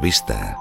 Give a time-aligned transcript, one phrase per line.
[0.00, 0.56] entrevista.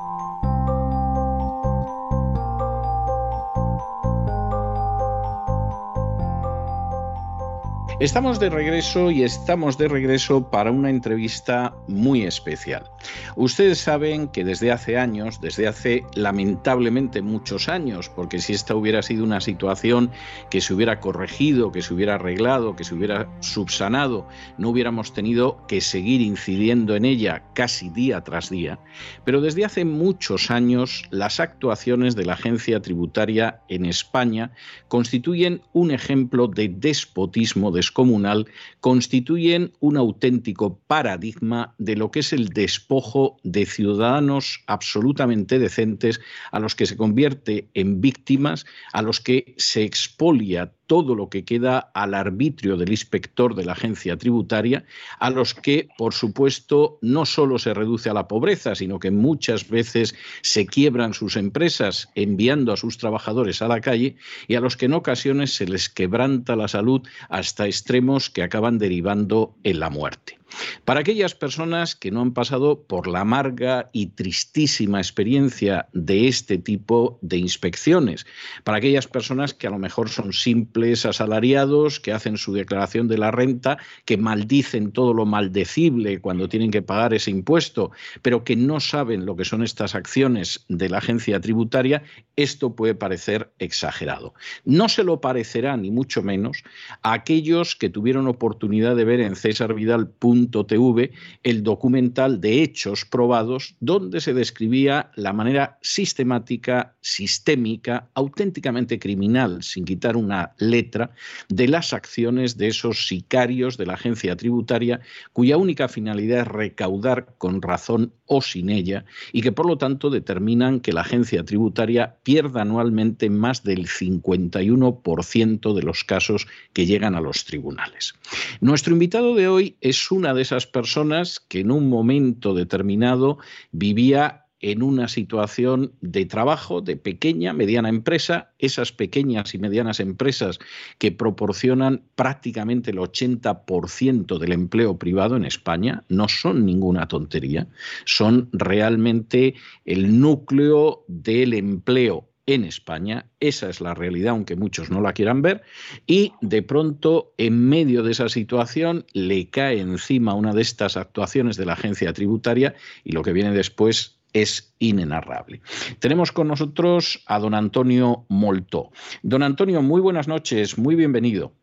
[8.00, 12.90] Estamos de regreso y estamos de regreso para una entrevista muy especial.
[13.36, 19.02] Ustedes saben que desde hace años, desde hace lamentablemente muchos años, porque si esta hubiera
[19.02, 20.12] sido una situación
[20.50, 25.58] que se hubiera corregido, que se hubiera arreglado, que se hubiera subsanado, no hubiéramos tenido
[25.70, 28.80] que seguir incidiendo en ella casi día tras día.
[29.24, 34.52] Pero desde hace muchos años las actuaciones de la agencia tributaria en España
[34.88, 38.48] constituyen un ejemplo de despotismo de comunal
[38.82, 46.20] constituyen un auténtico paradigma de lo que es el despojo de ciudadanos absolutamente decentes
[46.52, 51.46] a los que se convierte en víctimas, a los que se expolia todo lo que
[51.46, 54.86] queda al arbitrio del inspector de la agencia tributaria,
[55.20, 59.70] a los que, por supuesto, no solo se reduce a la pobreza, sino que muchas
[59.70, 64.16] veces se quiebran sus empresas enviando a sus trabajadores a la calle
[64.48, 68.80] y a los que en ocasiones se les quebranta la salud hasta extremos que acaban
[68.80, 70.40] derivando en la muerte.
[70.86, 76.58] Para aquellas personas que no han pasado por la amarga y tristísima experiencia de este
[76.58, 78.26] tipo de inspecciones,
[78.64, 83.18] para aquellas personas que a lo mejor son simples asalariados, que hacen su declaración de
[83.18, 87.92] la renta, que maldicen todo lo maldecible cuando tienen que pagar ese impuesto,
[88.22, 92.04] pero que no saben lo que son estas acciones de la agencia tributaria,
[92.36, 94.34] esto puede parecer exagerado.
[94.66, 96.64] No se lo parecerá, ni mucho menos,
[97.04, 101.12] a aquellos que tuvieron oportunidad de ver en cesarvidal.com TV
[101.44, 109.86] el documental de hechos probados donde se describía la manera sistemática, sistémica, auténticamente criminal, sin
[109.86, 111.12] quitar una letra,
[111.50, 115.02] de las acciones de esos sicarios de la agencia tributaria
[115.34, 120.10] cuya única finalidad es recaudar con razón o sin ella y que por lo tanto
[120.10, 127.16] determinan que la agencia tributaria pierda anualmente más del 51% de los casos que llegan
[127.16, 128.14] a los tribunales.
[128.62, 133.38] Nuestro invitado de hoy es una de esas personas que en un momento determinado
[133.72, 140.60] vivía en una situación de trabajo, de pequeña, mediana empresa, esas pequeñas y medianas empresas
[140.98, 147.68] que proporcionan prácticamente el 80% del empleo privado en España, no son ninguna tontería,
[148.06, 153.28] son realmente el núcleo del empleo en España.
[153.40, 155.62] Esa es la realidad, aunque muchos no la quieran ver.
[156.08, 161.58] Y de pronto, en medio de esa situación, le cae encima una de estas actuaciones
[161.58, 162.74] de la agencia tributaria
[163.04, 165.62] y lo que viene después es inenarrable.
[166.00, 168.90] Tenemos con nosotros a don Antonio Moltó.
[169.22, 171.54] Don Antonio, muy buenas noches, muy bienvenido.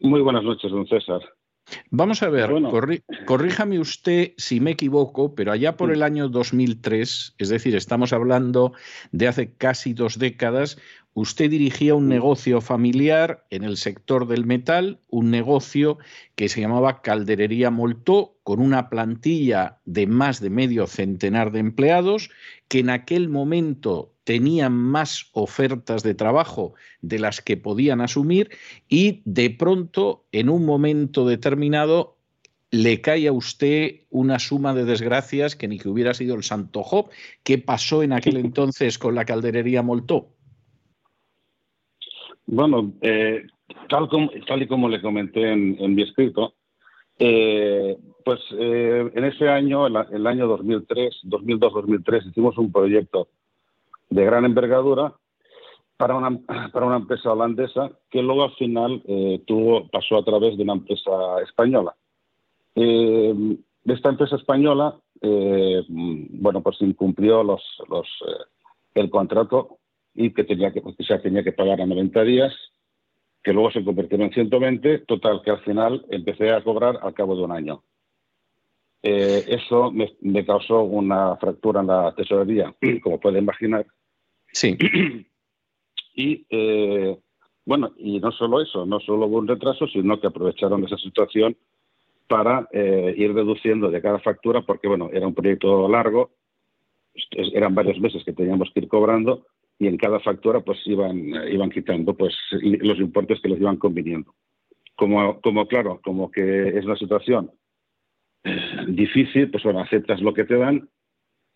[0.00, 1.20] Muy buenas noches, don César.
[1.90, 2.50] Vamos a ver,
[3.24, 8.72] corríjame usted si me equivoco, pero allá por el año 2003, es decir, estamos hablando
[9.12, 10.76] de hace casi dos décadas,
[11.14, 15.98] usted dirigía un negocio familiar en el sector del metal, un negocio
[16.34, 22.30] que se llamaba Calderería Moltó, con una plantilla de más de medio centenar de empleados,
[22.68, 28.50] que en aquel momento tenían más ofertas de trabajo de las que podían asumir
[28.88, 32.16] y de pronto, en un momento determinado,
[32.70, 36.82] le cae a usted una suma de desgracias que ni que hubiera sido el Santo
[36.82, 37.10] Job.
[37.44, 40.30] ¿Qué pasó en aquel entonces con la calderería Moltó?
[42.46, 43.46] Bueno, eh,
[43.88, 46.54] tal, como, tal y como le comenté en, mi escrito,
[47.18, 53.28] eh, pues eh, en ese año, el, el año 2003, 2002-2003, hicimos un proyecto
[54.14, 55.12] de gran envergadura
[55.96, 56.38] para una,
[56.72, 60.74] para una empresa holandesa que luego al final eh, tuvo, pasó a través de una
[60.74, 61.10] empresa
[61.42, 61.94] española.
[62.76, 68.08] Eh, esta empresa española, eh, bueno, pues incumplió los, los,
[68.94, 69.78] el contrato
[70.14, 72.54] y que, tenía que, que se tenía que pagar a 90 días,
[73.42, 77.36] que luego se convirtieron en 120, total, que al final empecé a cobrar al cabo
[77.36, 77.82] de un año.
[79.02, 83.84] eso me, me, causó una fractura en la tesorería, como puede imaginar,
[84.54, 84.78] Sí.
[86.14, 87.18] y eh,
[87.66, 91.56] bueno, y no solo eso, no solo hubo un retraso, sino que aprovecharon esa situación
[92.28, 96.30] para eh, ir reduciendo de cada factura, porque bueno, era un proyecto largo,
[97.30, 99.46] eran varios meses que teníamos que ir cobrando
[99.78, 101.18] y en cada factura pues iban,
[101.50, 104.34] iban quitando pues los importes que les iban conviniendo.
[104.94, 107.50] Como, como claro, como que es una situación
[108.44, 110.88] eh, difícil, pues bueno, aceptas lo que te dan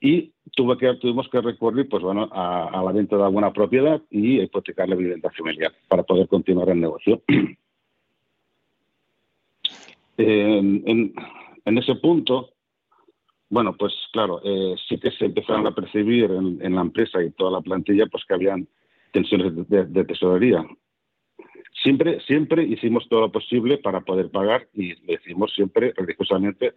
[0.01, 4.41] y tuve que, tuvimos que recurrir pues bueno, a, la venta de alguna propiedad y
[4.41, 7.23] hipotecar la vivienda familiar para poder continuar el negocio.
[10.19, 11.13] en,
[11.65, 12.51] en, ese punto,
[13.51, 17.51] bueno, pues claro, eh, sí que se empezaron a percibir en, la empresa y toda
[17.53, 18.69] la plantilla pues que habían
[19.13, 20.65] tensiones de, tesorería.
[21.83, 26.75] Siempre, siempre hicimos todo lo posible para poder pagar y lo hicimos siempre religiosamente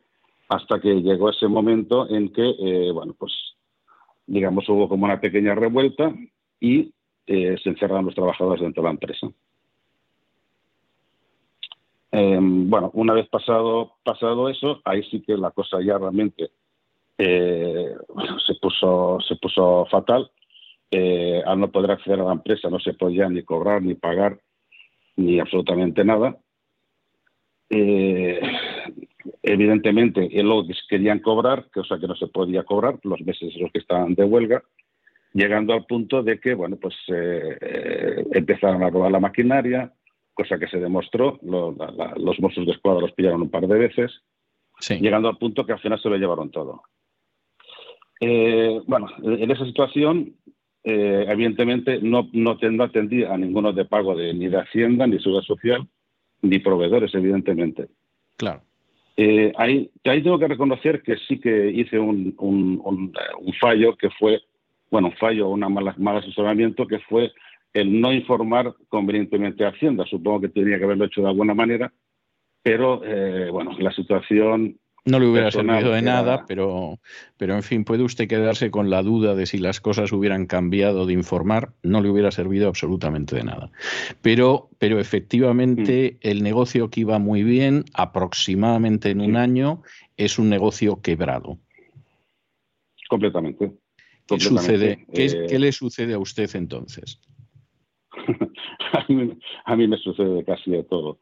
[0.52, 3.32] hasta que llegó ese momento en que, eh, bueno, pues
[4.28, 6.14] digamos hubo como una pequeña revuelta
[6.60, 6.94] y
[7.26, 9.28] eh, se encerraron los trabajadores dentro de la empresa.
[12.12, 16.52] Em, bueno, una vez pasado, pasado eso, ahí sí que la cosa ya realmente
[17.18, 17.96] eh,
[18.46, 20.30] se, puso, se puso fatal.
[21.46, 24.42] Al no poder acceder a la empresa no se podía ni cobrar, ni pagar,
[25.16, 26.38] ni absolutamente nada.
[29.44, 33.80] Evidentemente, luego querían cobrar, cosa que no se podía cobrar, los meses en los que
[33.80, 34.64] estaban de huelga,
[35.34, 36.96] llegando al punto de que, bueno, pues
[38.32, 39.92] empezaron a robar la maquinaria,
[40.34, 44.12] cosa que se demostró, los monstruos de escuadra los pillaron un par de veces,
[44.90, 46.84] llegando al punto que al final se lo llevaron todo.
[48.24, 50.36] Eh, bueno, en esa situación,
[50.84, 55.42] eh, evidentemente, no, no, atendía a ninguno de pago de, ni de Hacienda, ni Seguridad
[55.42, 55.88] Social,
[56.44, 57.88] ni proveedores, evidentemente.
[58.38, 58.62] Claro.
[59.24, 63.14] Eh, ahí, tengo que reconocer que sí que hice un, un,
[63.60, 64.42] fallo que fue,
[64.90, 67.32] bueno, un fallo, un mal asesoramiento que fue
[67.72, 70.06] el no informar convenientemente a Hacienda.
[70.08, 71.94] Supongo que tenía que haberlo hecho de alguna manera,
[72.64, 74.80] pero eh, bueno, la situación...
[75.04, 77.00] No le hubiera servido de nada, pero,
[77.38, 81.08] pero en fin, puede usted quedarse con la duda de si las cosas hubieran cambiado
[81.08, 83.72] de informar, no le hubiera servido absolutamente de nada.
[84.22, 86.28] Pero, pero efectivamente mm.
[86.28, 89.82] el negocio que iba muy bien, aproximadamente en un año,
[90.18, 91.58] es un negocio quebrado.
[93.10, 93.72] Completamente.
[94.28, 95.06] ¿Qué, sucede?
[95.14, 97.20] ¿Qué, ¿Qué, le sucede a usted entonces?
[99.66, 101.20] a, mí, me sucede casi de todo.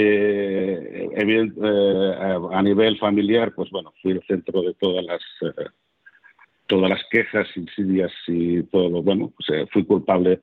[0.00, 5.70] Eh, eh, a nivel familiar, pues bueno, fui el centro de todas las eh,
[6.68, 10.42] todas las quejas, insidias y todo lo bueno, pues, fui culpable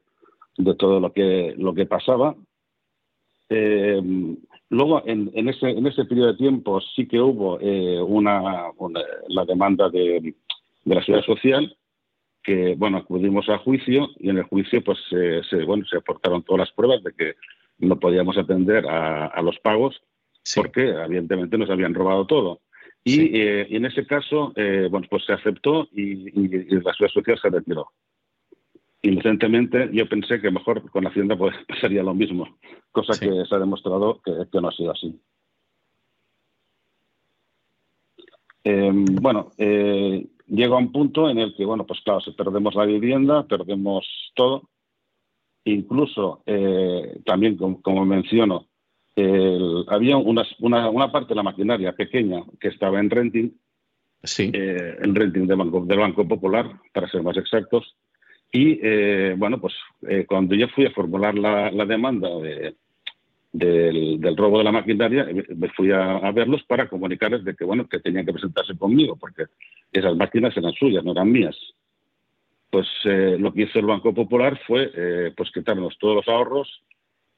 [0.57, 2.35] de todo lo que lo que pasaba.
[4.69, 7.57] luego, en, ese en ese periodo de tiempo sí que hubo
[8.05, 8.71] una,
[9.29, 10.33] la demanda de,
[10.83, 11.77] de la ciudad social
[12.43, 16.67] que bueno acudimos a juicio y en el juicio pues se, bueno se aportaron todas
[16.67, 17.35] las pruebas de que
[17.77, 20.01] no podíamos atender a, los pagos
[20.55, 22.61] porque evidentemente nos habían robado todo.
[23.03, 26.31] Y, eh, en ese caso eh, bueno pues se aceptó y,
[26.81, 27.91] la ciudad social se retiró.
[29.01, 32.57] Inocentemente yo pensé que mejor con la hacienda pues pasaría lo mismo
[32.91, 35.19] cosa que se ha demostrado que, no ha sido así.
[38.63, 42.85] Em, bueno eh, llega un punto en el que, bueno, pues claro, si perdemos la
[42.85, 44.05] vivienda, perdemos
[44.35, 44.69] todo.
[45.65, 48.67] Incluso, eh, también, como, menciono,
[49.87, 53.49] había una, una, parte de la maquinaria pequeña que estaba en renting,
[54.23, 54.51] sí.
[54.53, 57.95] Eh, en renting del Banco, del Banco Popular, para ser más exactos.
[58.51, 59.73] Y, eh, bueno, pues
[60.27, 62.75] cuando yo fui a formular la, la demanda de,
[63.55, 67.87] del, del, robo de la maquinaria, me fui a, verlos para comunicarles de que, bueno,
[67.87, 69.45] que tenían que presentarse conmigo, porque
[69.91, 71.57] esas máquinas eran suyas, no eran mías.
[72.75, 76.83] Pues eh, lo que hizo el Banco Popular fue eh, pues quitarnos todos los ahorros,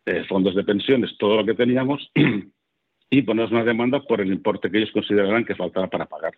[0.03, 2.11] eh, fondos de pensiones, todo lo que teníamos
[3.11, 6.33] y ponernos una demanda por el importe que ellos consideraran que faltaba para pagar.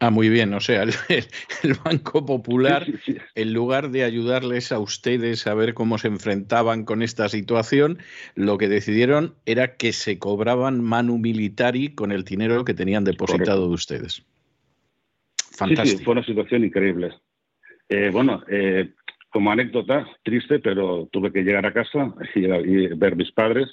[0.00, 0.54] Ah, muy bien.
[0.54, 2.86] O sea, el, Banco Popular,
[3.34, 7.98] en lugar de ayudarles a ustedes a ver cómo se enfrentaban con esta situación,
[8.34, 13.68] lo que decidieron era que se cobraban manu militari con el dinero que tenían depositado
[13.68, 14.24] de ustedes.
[15.36, 15.98] Fantástico.
[15.98, 17.12] Sí, fue una situación increíble.
[17.88, 18.92] Eh, bueno, eh,
[19.30, 23.68] como anécdota, triste, pero tuve que llegar a casa y, y ver mis padres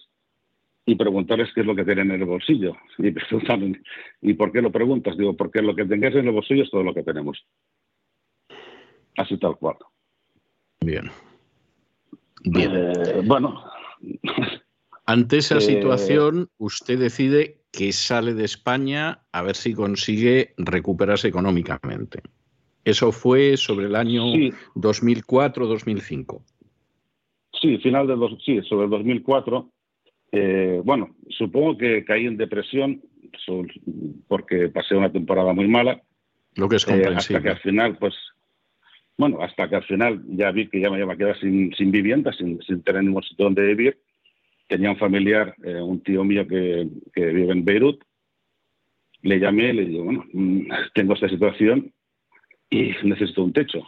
[0.86, 2.76] y preguntarles qué es lo que tienen en el bolsillo.
[2.98, 3.84] Y preguntan,
[4.22, 5.18] ¿y por qué lo preguntas?
[5.18, 7.44] Digo, porque lo que tengáis en el bolsillo es todo lo que tenemos.
[9.18, 9.78] Así tal cual.
[10.82, 11.10] Bien.
[12.44, 12.72] Bien.
[12.76, 13.64] Eh, bueno.
[15.06, 21.28] Ante esa eh, situación, usted decide que sale de España a ver si consigue recuperarse
[21.28, 22.22] económicamente.
[22.86, 24.24] Eso fue sobre el año
[24.76, 26.42] 2004-2005.
[27.60, 29.72] Sí, final del sí, sobre el 2004
[30.38, 33.02] eh, bueno, supongo que caí en depresión,
[34.28, 36.02] porque pasé una temporada muy mala.
[36.56, 37.38] Lo que es comprensible.
[37.38, 38.16] hasta que al final, pues,
[39.18, 41.90] bueno, hasta que al final ya vi que ya me iba a quedar sin, sin
[41.90, 43.98] vivienda, sin, sin, tener ningún sitio donde vivir.
[44.68, 48.04] Tenía un familiar, eh, un tío mío que, que, vive en Beirut.
[49.22, 51.94] Le llamé le digo, bueno, mm, tengo esta situación
[52.70, 53.82] y necesito un techo.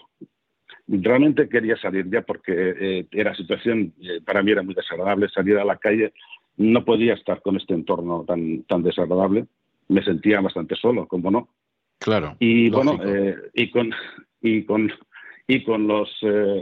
[0.87, 5.57] Realmente quería salir ya porque eh, era situación, eh, para mí era muy desagradable salir
[5.57, 6.13] a la calle.
[6.55, 9.47] No podía estar con este entorno tan, tan desagradable.
[9.89, 11.49] Me sentía bastante solo, como no.
[11.99, 12.35] Claro.
[12.39, 12.99] Y bueno,
[13.53, 13.91] y con
[14.41, 14.91] y con
[15.47, 16.61] y con los eh,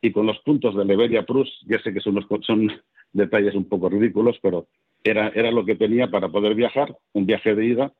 [0.00, 2.72] y con los puntos de Leveria Plus, ya sé que son, son
[3.12, 4.68] detalles un poco ridículos, pero
[5.02, 7.92] era, era lo que tenía para poder viajar, un viaje de ida,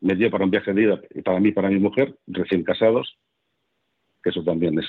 [0.00, 3.18] me dio para un viaje de ida para mí, para mi mujer, recién casados,
[4.22, 4.86] que eso también es,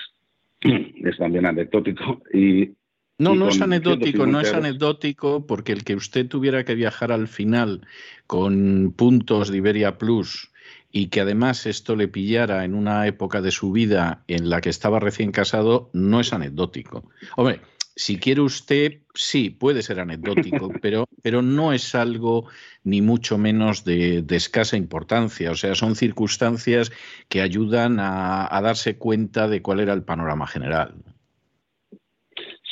[0.61, 2.21] es también anecdótico.
[2.33, 2.73] Y,
[3.17, 7.27] no, no es anecdótico, no es anecdótico porque el que usted tuviera que viajar al
[7.27, 7.85] final
[8.27, 10.51] con puntos de Iberia Plus
[10.91, 14.69] y que además esto le pillara en una época de su vida en la que
[14.69, 17.09] estaba recién casado, no es anecdótico.
[17.35, 17.61] Hombre,
[17.99, 22.47] si quiere usted, sí, puede ser anecdótico, pero, pero no es algo
[22.85, 25.51] ni mucho menos de, escasa importancia.
[25.51, 26.91] O sea, son circunstancias
[27.27, 30.95] que ayudan a, darse cuenta de cuál era el panorama general.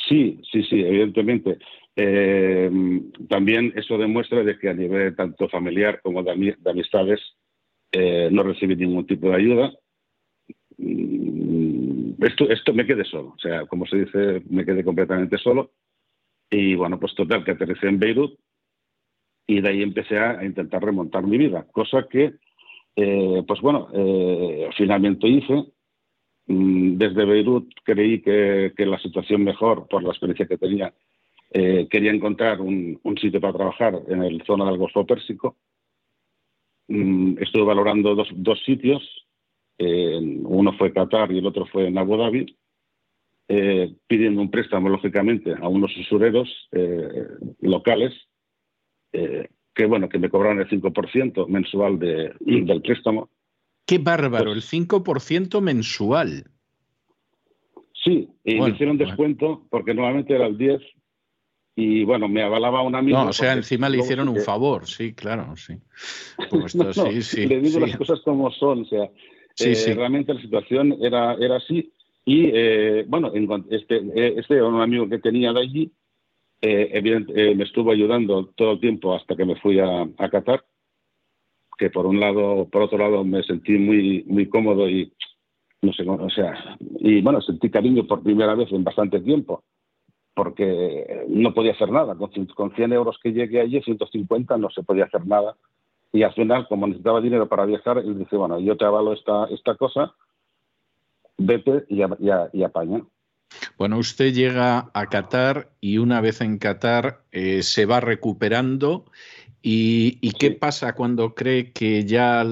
[0.08, 1.58] Sí, sí, sí, evidentemente.
[1.94, 2.70] Eh,
[3.28, 7.20] también eso demuestra de que a nivel tanto familiar como de amistades
[7.92, 9.72] eh, no recibí ningún tipo de ayuda.
[10.76, 15.72] Mm, esto, esto me quedé solo, o sea, como se dice, me quedé completamente solo.
[16.50, 18.38] Y bueno, pues total, que aterricé en Beirut
[19.46, 22.34] y de ahí empecé a, intentar remontar mi vida, cosa que,
[22.96, 25.64] eh, pues bueno, eh, finalmente hice.
[26.46, 30.92] Mm, desde Beirut creí que, la situación mejor, por la experiencia que tenía,
[31.50, 35.56] quería encontrar un, un, sitio para trabajar en el zona del Golfo Pérsico
[36.88, 39.02] estuve valorando dos, dos sitios,
[39.78, 42.56] eh, uno fue Qatar y el otro fue en Abu Dhabi,
[43.48, 47.28] eh, pidiendo un préstamo, lógicamente, a unos usureros eh,
[47.60, 48.14] locales,
[49.10, 53.30] que bueno, que me cobraron el 5% mensual de, del préstamo.
[53.86, 54.52] ¡Qué bárbaro!
[54.52, 56.44] Pues el 5% mensual.
[58.04, 60.80] Sí, y me hicieron descuento porque nuevamente era el 10
[61.80, 63.22] y bueno, me avalaba un amigo.
[63.22, 65.74] No, o sea, encima le hicieron un favor, sí, claro, sí.
[66.92, 69.04] sí, sí, le digo las cosas como son, o sea,
[69.60, 71.92] eh, realmente la situación era, era así.
[72.24, 73.30] Y eh, bueno,
[73.70, 75.92] este, eh, este era un amigo que tenía de allí,
[76.60, 77.00] eh,
[77.54, 80.64] me estuvo ayudando todo el tiempo hasta que me fui a, a, Qatar,
[81.78, 85.12] que por un lado, por otro lado me sentí muy, muy cómodo y
[85.82, 89.62] no sé, o sea, y bueno, sentí cariño por primera vez en bastante tiempo
[90.38, 92.14] porque no podía hacer nada.
[92.14, 95.56] Con, 100 euros que llegué allí, 150, no se podía hacer nada.
[96.12, 99.46] Y al final, como necesitaba dinero para viajar, él dice, bueno, yo te avalo esta,
[99.46, 100.14] esta cosa,
[101.38, 102.02] vete y,
[102.52, 103.02] y, apaña.
[103.76, 109.06] Bueno, usted llega a Qatar y una vez en Qatar eh, se va recuperando
[109.60, 112.44] ¿Y, qué pasa cuando cree que ya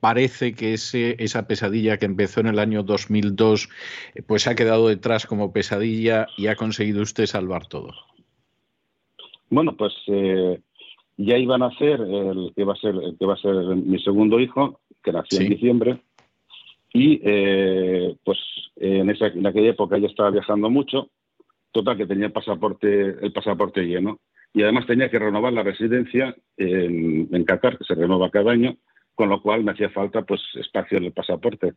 [0.00, 3.68] parece que ese, esa pesadilla que empezó en el año 2002
[4.14, 7.92] eh, pues ha quedado detrás como pesadilla y ha conseguido usted salvar todo?
[9.48, 10.60] Bueno, pues eh,
[11.16, 13.98] ya iban a hacer el que va a ser el que va a ser mi
[14.02, 16.02] segundo hijo, que nació en diciembre,
[16.92, 18.38] y eh, pues
[18.76, 21.08] en, esa, en aquella época ya estaba viajando mucho,
[21.70, 24.20] total que tenía el pasaporte el pasaporte lleno
[24.54, 28.76] y además tenía que renovar la residencia en, Qatar, que se renueva cada año,
[29.14, 31.74] con lo cual me hacía falta pues espacio en el pasaporte.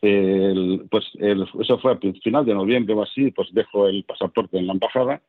[0.00, 4.74] pues eso fue a final de noviembre o así, pues dejo el pasaporte en la
[4.74, 5.22] embajada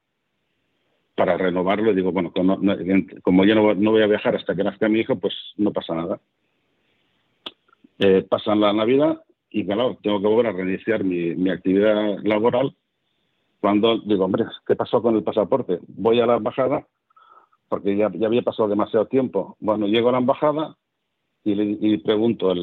[1.16, 5.00] para renovarlo y digo, bueno, como, yo no, voy a viajar hasta que nazca mi
[5.00, 6.20] hijo, pues no pasa nada.
[8.00, 12.76] Eh, pasan la Navidad y claro, tengo que volver a reiniciar mi, mi actividad laboral
[13.66, 15.80] cuando digo, hombre, ¿qué pasó con el pasaporte?
[15.88, 16.86] Voy a la embajada,
[17.68, 19.58] porque ya, había pasado demasiado tiempo.
[19.60, 20.78] Bueno, llego a la embajada
[21.44, 22.54] y, pregunto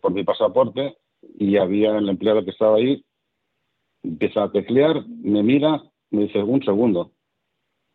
[0.00, 0.96] por mi pasaporte
[1.38, 3.04] y había el empleado que estaba ahí,
[4.02, 7.12] empieza a teclear, me mira, me dice, un segundo.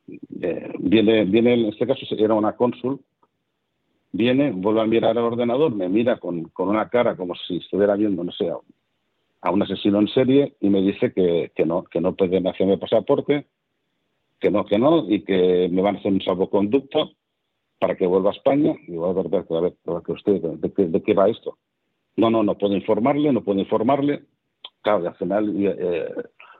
[0.07, 3.00] Eh, viene, viene, en este caso era una cónsul,
[4.12, 7.95] viene, vuelve a mirar al ordenador, me mira con, con una cara como si estuviera
[7.95, 8.51] viendo, no sé,
[9.43, 12.77] a un asesino en serie y me dice que, que no, que no pueden hacerme
[12.77, 13.45] pasaporte,
[14.39, 17.12] que no, que no, y que me van a hacer un salvoconducto
[17.77, 18.73] para que vuelva a España.
[18.88, 19.73] Y voy a ver, a ver,
[20.05, 21.57] que usted, ¿de, qué, va esto?
[22.15, 24.23] No, no, no puedo informarle, no puedo informarle.
[24.81, 26.09] Claro, y al final, eh,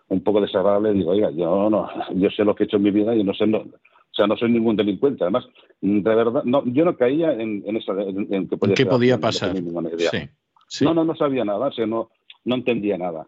[0.10, 2.92] un poco desagradable, digo, oiga, yo no, yo sé lo que he hecho en mi
[2.92, 5.24] vida y no sé, no, O sea, no soy ningún delincuente.
[5.24, 5.48] Además,
[5.80, 9.56] de verdad, no, yo no caía en, en esa, en, que podía ¿Qué podía pasar?
[10.68, 12.10] Sí, No, no, no sabía nada, o sea, no,
[12.46, 13.28] no entendía nada.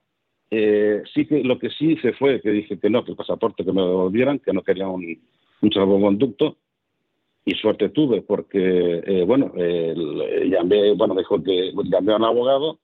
[0.51, 3.65] Eh, sí que lo que sí hice fue que dije que no, que el pasaporte
[3.65, 5.19] que me lo devolvieran, que no quería un,
[5.62, 6.57] un salvoconducto,
[7.45, 12.79] y suerte tuve porque, eh, bueno, llamé, bueno, dijo que llamé a un abogado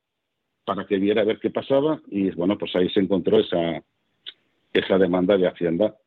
[0.65, 3.83] para que viera a ver qué pasaba y, bueno, pues ahí se encontró esa,
[4.71, 5.97] esa demanda de Hacienda.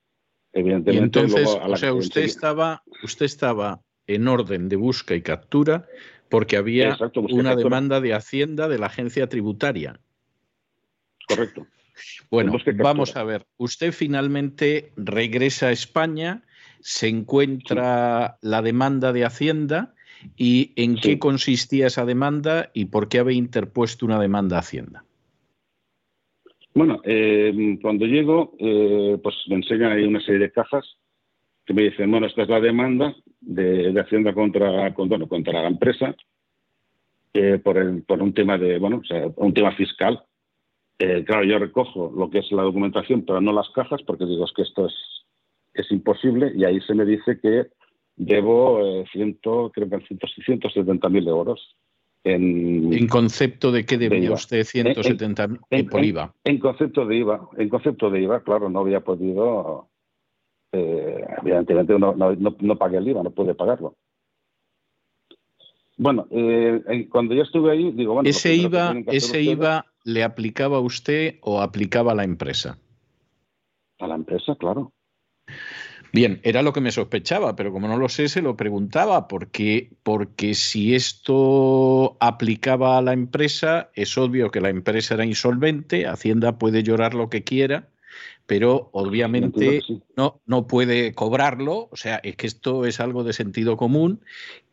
[0.53, 5.87] Evidentemente, entonces, o sea, usted estaba, usted estaba en orden de busca y captura
[6.29, 6.97] porque había
[7.31, 9.99] una demanda de Hacienda de la agencia tributaria.
[11.27, 11.67] Correcto.
[12.31, 13.47] Bueno, vamos a ver.
[13.57, 16.43] Usted finalmente regresa a España
[16.85, 19.95] se encuentra la demanda de Hacienda
[20.37, 25.03] y en qué consistía esa demanda y por qué había interpuesto una demanda a Hacienda.
[26.75, 30.85] Bueno, eh, cuando llego, eh, pues me enseñan ahí una serie de cajas
[31.65, 36.15] que me dicen, bueno, esta es la demanda de, Hacienda contra, contra la empresa
[37.33, 39.01] eh, por, el, por un tema de, bueno,
[39.37, 40.23] un tema fiscal.
[40.99, 44.53] Claro, yo recojo lo que es la documentación, pero no las cajas, porque digo, es
[44.53, 44.95] que esto es
[45.75, 47.67] es imposible y ahí se me dice que
[48.17, 49.99] debo eh, ciento, creo que
[50.45, 51.77] 170 mil euros.
[52.23, 56.33] En, ¿En concepto de qué debía usted 170 en, por IVA?
[56.45, 59.91] En, concepto de IVA, en concepto de IVA, claro, no había podido,
[60.73, 63.97] eh, evidentemente no, no, no, pagué el IVA, no pude pagarlo.
[65.99, 70.81] Bueno, eh, cuando yo estuve ahí, digo, bueno, ese IVA, ese IVA le aplicaba a
[70.81, 72.79] usted o aplicaba a la empresa.
[73.99, 74.93] A la empresa, claro.
[76.13, 79.91] Bien, era lo que me sospechaba, pero como no lo sé, se lo preguntaba, porque,
[80.05, 86.57] porque si esto aplicaba a la empresa, es obvio que la empresa era insolvente, Hacienda
[86.57, 87.89] puede llorar lo que quiera,
[88.47, 89.81] pero obviamente
[90.17, 94.21] no, no puede cobrarlo, o sea, es que esto es algo de sentido común,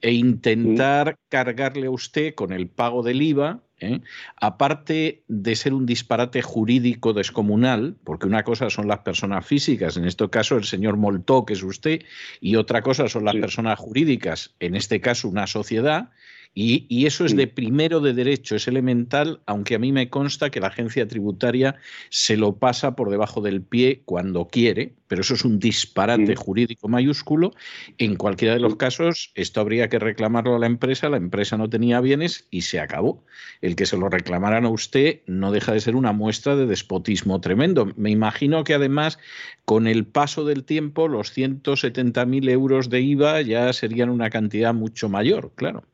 [0.02, 4.02] e intentar cargarle a usted con el pago del IVA, ¿eh?
[4.38, 10.06] aparte de ser un disparate jurídico descomunal, porque una cosa son las personas físicas, en
[10.06, 12.02] este caso el señor Moltó, que es usted,
[12.39, 16.10] y otra cosa son las personas jurídicas, en este caso una sociedad,
[16.54, 20.60] y, eso es de primero de derecho, es elemental, aunque a mí me consta que
[20.60, 21.78] la agencia tributaria
[22.10, 26.90] se lo pasa por debajo del pie cuando quiere, pero eso es un disparate jurídico
[26.90, 27.54] mayúsculo.
[27.98, 31.70] En cualquiera de los casos, esto habría que reclamarlo a la empresa, la empresa no
[31.70, 33.24] tenía bienes y se acabó.
[33.62, 37.40] El que se lo reclamaran a usted no deja de ser una muestra de despotismo
[37.40, 37.94] tremendo.
[37.96, 39.20] Me imagino que además,
[39.64, 45.08] con el paso del tiempo, los 170.000 euros de IVA ya serían una cantidad mucho
[45.08, 45.86] mayor, claro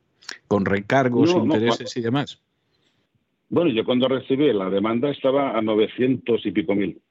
[0.48, 2.42] con recargos, intereses y demás.
[3.50, 7.02] Bueno, yo cuando recibí la demanda estaba a 900 y pico mil.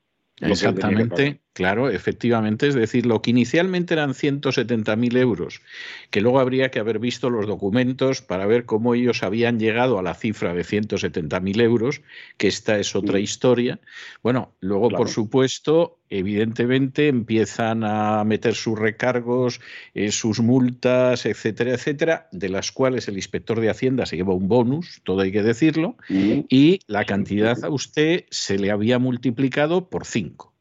[0.40, 2.69] Exactamente, claro, efectivamente.
[2.69, 5.62] Es decir, lo que inicialmente eran 170.000 euros,
[6.11, 10.03] que luego habría que haber visto los documentos para ver cómo ellos habían llegado a
[10.03, 12.03] la cifra de 170.000 euros,
[12.37, 13.23] que esta es otra mm.
[13.23, 13.81] historia.
[14.23, 19.62] Bueno, luego, por supuesto, evidentemente empiezan a meter sus recargos,
[19.95, 24.47] eh, sus multas, etcétera, etcétera, de las cuales el inspector de Hacienda se lleva un
[24.47, 26.40] bonus, todo hay que decirlo, mm.
[26.51, 30.53] y la cantidad a usted se le había multiplicado por 5.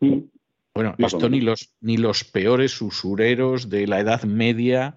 [0.00, 4.94] Bueno, esto ni los, ni los peores usureros de la Edad Media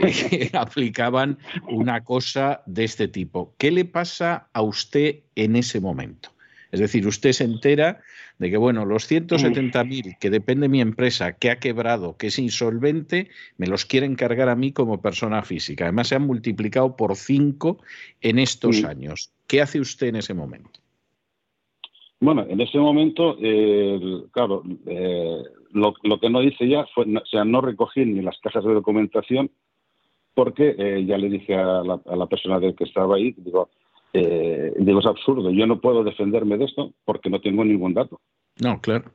[0.00, 3.54] eh, aplicaban una cosa de este tipo.
[3.56, 6.32] ¿Qué le pasa a usted en ese momento?
[6.72, 8.00] Es decir, usted se entera
[8.38, 12.38] de que, bueno, los 170.000 que depende de mi empresa, que ha quebrado, que es
[12.40, 13.28] insolvente,
[13.58, 15.84] me los quieren cargar a mí como persona física.
[15.84, 17.78] Además, se han multiplicado por cinco
[18.22, 19.30] en estos años.
[19.46, 20.81] ¿Qué hace usted en ese momento?
[22.22, 23.36] Bueno, en ese momento,
[24.30, 28.62] claro, eh, lo, que no hice ya fue, o sea, no recogí ni las cajas
[28.62, 29.50] de documentación
[30.32, 33.70] porque eh, ya le dije a la, persona de que estaba ahí, digo,
[34.12, 38.20] eh, digo, es absurdo, yo no puedo defenderme de esto porque no tengo ningún dato.
[38.60, 39.10] No, claro.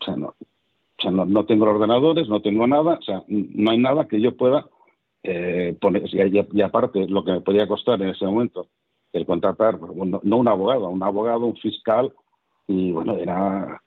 [0.00, 3.78] O sea, no, o sea, no, tengo ordenadores, no tengo nada, o sea, no hay
[3.78, 4.68] nada que yo pueda
[5.80, 6.04] poner.
[6.14, 8.68] Y, y, aparte, lo que me podía costar en ese momento,
[9.12, 12.12] el contratar, no, no un abogado, un abogado, un fiscal,
[12.72, 13.80] y bueno, era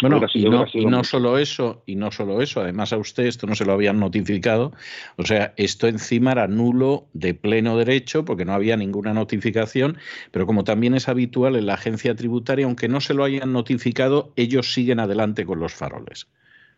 [0.00, 3.46] bueno, y, no, y no, solo eso, y no solo eso, además a usted esto
[3.46, 4.72] no se lo habían notificado,
[5.16, 9.98] o sea, esto encima era nulo de pleno derecho porque no había ninguna notificación,
[10.30, 14.32] pero como también es habitual en la agencia tributaria, aunque no se lo hayan notificado,
[14.36, 16.28] ellos siguen adelante con los faroles.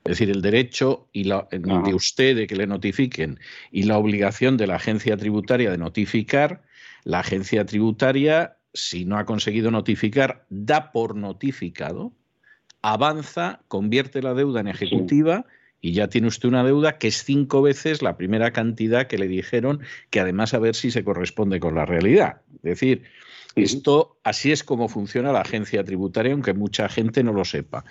[0.04, 3.38] Es decir, el derecho y la, de usted de que le notifiquen
[3.70, 6.62] y la obligación de la agencia tributaria de notificar,
[7.04, 12.12] la agencia tributaria si no ha conseguido notificar, da por notificado,
[12.82, 15.44] avanza, convierte la deuda en ejecutiva
[15.80, 19.28] y ya tiene usted una deuda que es cinco veces la primera cantidad que le
[19.28, 19.80] dijeron,
[20.10, 22.42] que además a ver si se corresponde con la realidad.
[22.56, 23.02] Es decir,
[23.56, 27.84] esto así es como funciona la agencia tributaria, aunque mucha gente no lo sepa.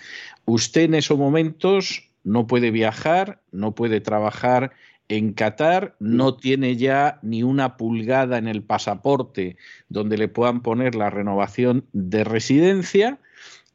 [0.44, 4.72] Usted en esos momentos no puede viajar, no puede trabajar
[5.08, 9.56] en Qatar, no tiene ya ni una pulgada en el pasaporte
[9.88, 13.18] donde le puedan poner la renovación de residencia.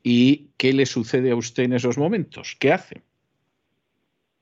[0.04, 2.56] ¿Y qué le sucede a usted en esos momentos?
[2.60, 3.04] ¿Qué hace?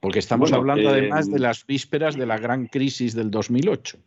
[0.00, 3.98] Porque estamos hablando además de las vísperas de la gran crisis del 2008.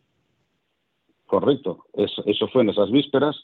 [1.26, 3.36] Correcto, eso, fue en esas vísperas.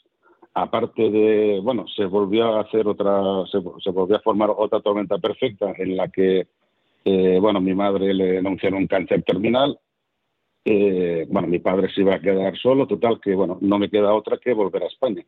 [0.53, 3.59] Aparte de, bueno, se volvió a hacer otra, se,
[3.91, 6.47] volvió a formar otra tormenta perfecta en la que,
[7.09, 9.79] eh, bueno, mi madre le anunciaron un cáncer terminal.
[10.65, 14.13] Eh, bueno, mi padre se iba a quedar solo, total que, bueno, no me queda
[14.13, 15.23] otra que volver a España.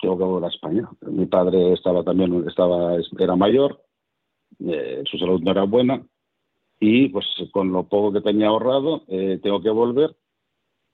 [0.00, 0.88] Tengo que volver a España.
[1.02, 3.84] Mi padre estaba también, estaba, era mayor,
[4.66, 6.02] eh, su salud no era buena
[6.78, 10.16] y pues con lo poco que tenía ahorrado eh, tengo que volver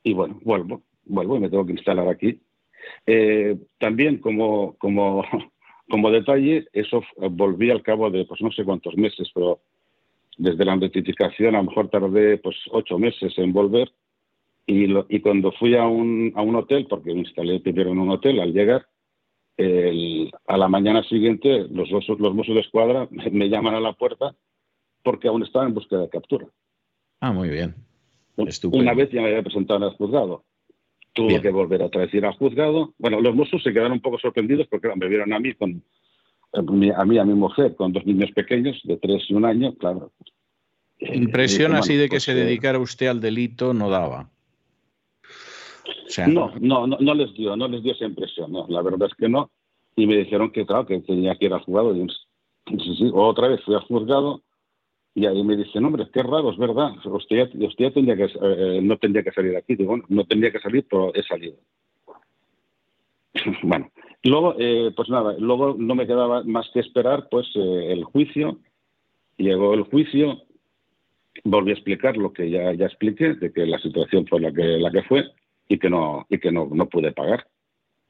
[0.02, 2.42] y bueno, vuelvo, vuelvo y me tengo que instalar aquí.
[3.06, 5.22] Eh, también como, como,
[5.88, 9.60] como detalle, eso volví al cabo de pues no sé cuántos meses, pero
[10.36, 13.90] desde la notificación a lo mejor tardé pues ocho meses en volver
[14.66, 18.10] y, y cuando fui a un, a un hotel, porque me instalé primero en un
[18.10, 18.86] hotel al llegar,
[20.46, 24.34] a la mañana siguiente los, los mozos de escuadra me llaman a la puerta
[25.02, 26.46] porque aún estaba en búsqueda de captura.
[27.20, 27.74] Ah, muy bien.
[28.72, 30.44] Una vez ya me había presentado al juzgado.
[31.16, 32.94] Tuve que volver a vez al juzgado.
[32.98, 35.82] Bueno, los mozos se quedaron un poco sorprendidos porque me vieron a mí con
[36.52, 36.62] a
[37.04, 40.12] mí, a mi mujer, con dos niños pequeños de tres y un año, claro.
[40.98, 44.30] Impresión así de que pues, se eh, dedicara usted al delito no daba
[46.26, 49.28] no, no, no, les dio, no les dio esa impresión, no, la verdad es que
[49.28, 49.50] no.
[49.96, 51.96] Y me dijeron que, claro, que tenía que ir al juzgado.
[51.96, 52.06] Y,
[53.12, 54.42] otra vez fui al juzgado
[55.16, 58.98] y ahí me dicen, hombre, qué raro, es verdad, usted ya, tendría que, eh, no
[58.98, 59.74] tendría que salir aquí.
[59.74, 61.56] Digo, no tendría que salir, pero he salido.
[63.62, 63.90] bueno,
[64.24, 68.58] luego, eh, pues nada, luego no me quedaba más que esperar, pues, eh, el juicio.
[69.38, 70.42] Llegó el juicio,
[71.44, 74.64] volví a explicar lo que ya, ya expliqué, de que la situación fue la que,
[74.78, 75.24] la que fue
[75.66, 77.46] y que no, y que no, no pude pagar.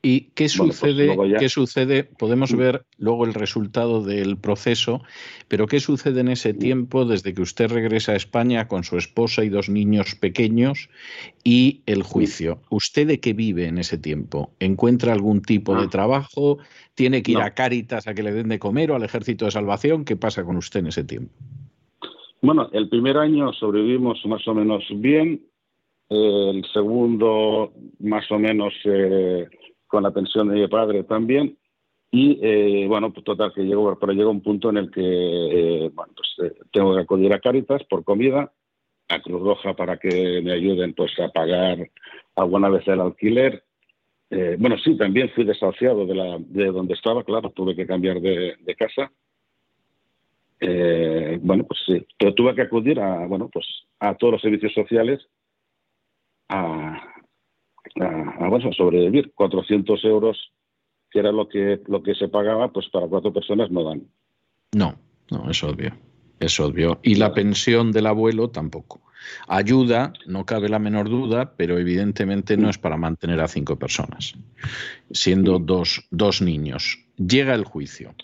[0.02, 1.16] ¿Y qué pues sucede?
[1.38, 2.04] ¿Qué sucede?
[2.04, 2.56] Podemos mm.
[2.56, 5.02] ver luego el resultado del proceso,
[5.48, 6.58] pero ¿qué sucede en ese mm.
[6.58, 10.88] tiempo desde que usted regresa a España con su esposa y dos niños pequeños
[11.42, 12.02] y el mm.
[12.02, 12.60] juicio?
[12.70, 14.52] ¿Usted de qué vive en ese tiempo?
[14.60, 15.90] ¿Encuentra algún tipo de ah.
[15.90, 16.58] trabajo?
[16.94, 19.50] ¿Tiene que ir a Cáritas a que le den de comer o al Ejército de
[19.50, 20.04] Salvación?
[20.04, 21.32] ¿Qué pasa con usted en ese tiempo?
[22.42, 25.42] Bueno, el primer año sobrevivimos más o menos bien
[26.08, 29.48] el segundo más o menos eh,
[29.86, 31.56] con la pensión de mi padre también.
[32.10, 35.90] Y eh, bueno, pues total, que llegó, pero llega un punto en el que eh,
[35.92, 38.52] bueno, pues, tengo que acudir a Caritas por comida,
[39.08, 41.90] a Cruz Roja para que me ayuden pues a pagar
[42.36, 43.64] alguna vez el alquiler.
[44.58, 48.56] bueno, sí, también fui desahuciado de, la, de donde estaba, claro, tuve que cambiar de,
[48.60, 49.12] de casa.
[50.60, 53.66] bueno, pues sí, pero tuve que acudir a, bueno, pues
[54.00, 55.26] a todos los servicios sociales
[56.48, 57.15] a,
[58.00, 59.32] a, sobrevivir.
[59.34, 60.52] 400 euros,
[61.10, 64.02] que era lo que, lo que se pagaba, pues para cuatro personas no dan.
[64.72, 64.94] No,
[65.30, 65.92] no, es obvio.
[66.38, 66.98] Es obvio.
[67.02, 69.00] Y la pensión del abuelo tampoco.
[69.48, 74.34] Ayuda, no cabe la menor duda, pero evidentemente no es para mantener a cinco personas,
[75.10, 76.98] siendo dos, dos niños.
[77.16, 78.14] Llega el juicio.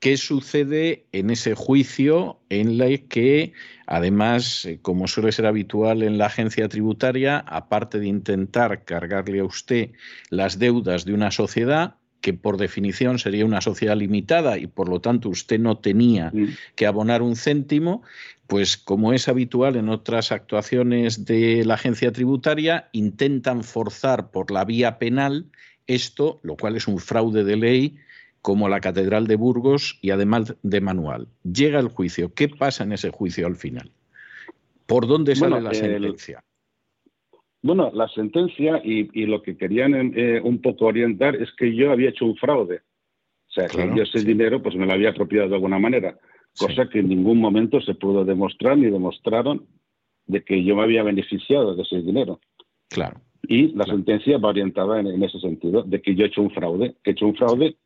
[0.00, 3.52] ¿Qué sucede en ese juicio en la que,
[3.86, 9.44] además, eh, como suele ser habitual en la agencia tributaria, aparte de intentar cargarle a
[9.44, 9.90] usted
[10.30, 15.00] las deudas de una sociedad, que por definición sería una sociedad limitada y por lo
[15.00, 16.48] tanto usted no tenía mm.
[16.74, 18.02] que abonar un céntimo,
[18.46, 24.64] pues como es habitual en otras actuaciones de la agencia tributaria, intentan forzar por la
[24.64, 25.46] vía penal
[25.86, 27.96] esto, lo cual es un fraude de ley
[28.42, 31.28] como la Catedral de Burgos y además de manual.
[31.42, 32.32] Llega el juicio.
[32.34, 33.90] ¿Qué pasa en ese juicio al final?
[34.86, 36.42] ¿Por dónde sale la sentencia?
[37.62, 42.10] Bueno, la sentencia y, lo que querían eh, un poco orientar es que yo había
[42.10, 42.82] hecho un fraude.
[43.48, 46.18] O sea, que yo ese dinero pues me lo había apropiado de alguna manera,
[46.56, 49.66] cosa que en ningún momento se pudo demostrar ni demostraron
[50.26, 52.40] de que yo me había beneficiado de ese dinero.
[52.88, 53.20] Claro.
[53.42, 56.96] Y la sentencia va orientada en, ese sentido, de que yo he hecho un fraude,
[57.02, 57.76] que he hecho un fraude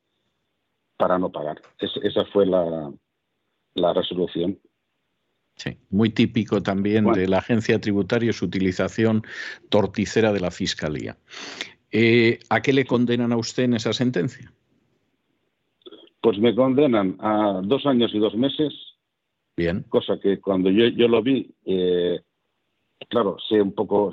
[0.97, 1.61] para no pagar.
[1.79, 2.93] esa fue la,
[3.75, 4.59] la resolución.
[5.63, 9.23] Sí, muy típico también de la agencia tributaria su utilización
[9.69, 11.17] torticera de la fiscalía.
[11.91, 14.53] Eh, ¿A qué le condenan a usted en esa sentencia?
[16.21, 18.73] Pues me condenan a dos años y dos meses
[19.57, 19.85] Bien.
[19.89, 22.21] Cosa que cuando yo, yo lo vi, eh,
[23.09, 24.11] claro, sé un poco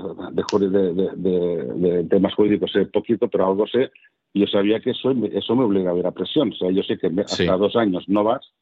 [0.60, 3.92] de, de, de, temas jurídicos, sé poquito, pero algo sé.
[4.34, 6.52] Y yo sabía que eso, eso me obliga a ver a presión.
[6.52, 8.54] O sea, yo sé que hasta dos años no vas.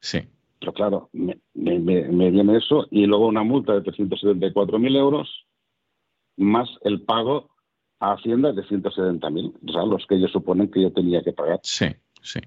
[0.00, 0.20] Sí.
[0.62, 5.44] Pero claro, me, me, me, viene eso y luego una multa de 374.000 euros
[6.36, 7.50] más el pago
[7.98, 11.58] a Hacienda de 170.000, o sea, los que ellos suponen que yo tenía que pagar.
[11.64, 11.86] Sí,
[12.20, 12.38] sí.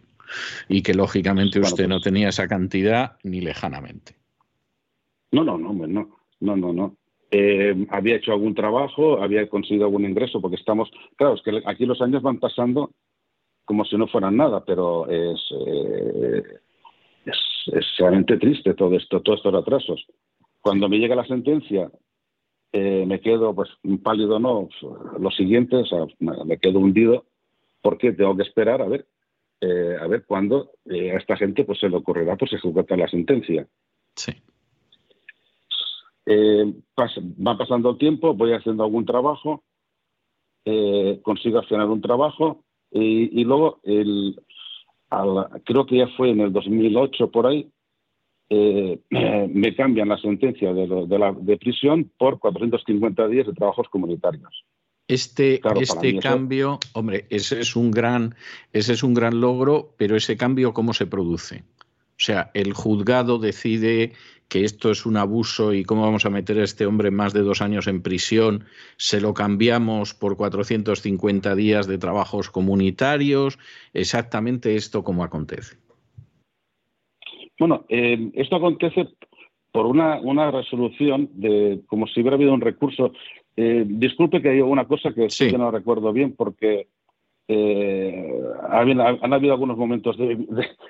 [0.69, 4.15] Y que lógicamente usted no pues tenía esa cantidad ni lejanamente.
[5.33, 6.95] No, no, no, no, no, no, no.
[7.31, 11.85] Eh, había hecho algún trabajo, había conseguido algún ingreso, porque estamos, claro, es que aquí
[11.85, 12.91] los años van pasando
[13.65, 16.43] como si no fueran nada, pero es, eh,
[17.25, 17.37] es,
[17.73, 20.05] es, realmente triste todo esto, todos estos atrasos.
[20.61, 21.91] Cuando me llega la sentencia,
[22.71, 23.69] eh, me quedo, pues,
[24.03, 24.69] pálido no,
[25.19, 27.25] lo siguiente, o sea, me quedo hundido,
[27.81, 29.05] porque tengo que esperar a ver
[29.61, 33.07] eh, a ver cuándo eh, a esta gente pues se le ocurrirá pues ejecutar la
[33.07, 33.67] sentencia.
[34.15, 34.31] Sí.
[36.25, 39.63] Eh, va pasando el tiempo, voy haciendo algún trabajo,
[41.21, 44.35] consigo accionar un trabajo y, luego el,
[45.63, 47.69] creo que ya fue en el 2008 por ahí,
[48.49, 54.65] me cambian la sentencia de, de, la, de prisión por 450 días de trabajos comunitarios.
[55.07, 58.33] Este, este cambio, hombre, ese es un gran,
[58.73, 61.63] ese es un gran logro, pero ese cambio cómo se produce.
[62.15, 64.13] O sea, el juzgado decide
[64.47, 67.41] que esto es un abuso y cómo vamos a meter a este hombre más de
[67.41, 73.57] dos años en prisión, se lo cambiamos por 450 días de trabajos comunitarios.
[73.93, 75.77] Exactamente esto cómo acontece.
[77.59, 79.09] Bueno, eh, esto acontece
[79.71, 83.11] por una, una resolución de como si hubiera habido un recurso
[83.57, 85.49] eh, disculpe que diga una cosa que sí.
[85.49, 86.87] que no recuerdo bien porque
[87.47, 90.45] eh, han, habido algunos momentos de,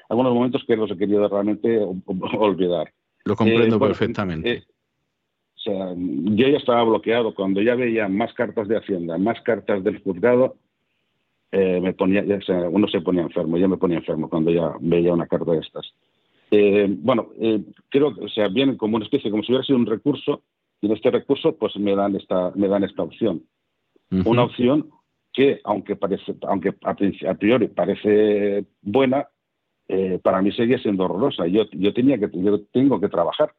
[0.09, 1.79] algunos momentos que los he querido realmente
[2.37, 2.91] olvidar.
[3.25, 4.63] Lo comprendo eh, perfectamente.
[5.55, 9.83] o sea, yo ya estaba bloqueado cuando ya veía más cartas de Hacienda, más cartas
[9.83, 10.55] del juzgado,
[11.51, 12.21] me ponía,
[12.69, 15.93] uno se ponía enfermo, yo me ponía enfermo cuando ya veía una carta de estas.
[16.99, 17.29] bueno,
[17.87, 20.41] creo que o sea, viene como una especie, como si hubiera sido un recurso
[20.81, 23.43] y en este recurso pues me dan esta, me dan esta opción.
[24.11, 24.89] Una opción
[25.35, 29.27] que, aunque, parece, aunque a, priori parece buena,
[29.87, 31.45] eh, para mí seguía siendo horrorosa.
[31.47, 33.53] Yo, yo, tenía que, yo tengo que trabajar